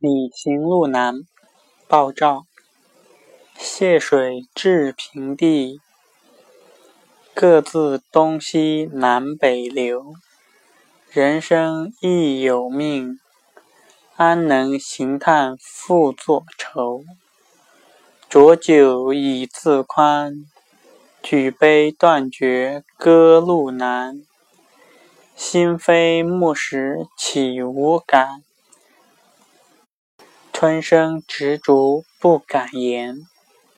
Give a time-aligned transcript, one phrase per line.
[0.00, 1.22] 李行路难，
[1.88, 2.44] 鲍照。
[3.58, 5.80] 泻水至平地，
[7.34, 10.14] 各自东西南北流。
[11.10, 13.18] 人生亦有命，
[14.14, 17.02] 安能行叹复作愁？
[18.28, 20.44] 浊酒以自宽，
[21.20, 24.22] 举杯断绝歌路难。
[25.34, 28.44] 心非木石岂无感？
[30.60, 33.28] 春生执着不敢言。